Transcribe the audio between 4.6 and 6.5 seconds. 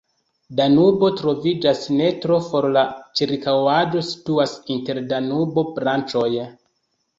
inter Danubo-branĉoj.